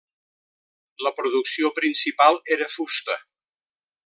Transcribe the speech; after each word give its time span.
La 1.07 1.11
producció 1.19 1.71
principal 1.81 2.41
era 2.57 2.71
fusta. 2.79 3.23